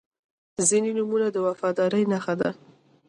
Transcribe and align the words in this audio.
•ځینې 0.69 0.91
نومونه 0.97 1.27
د 1.31 1.37
وفادارۍ 1.47 2.03
نښه 2.11 2.33
ده. 2.39 2.49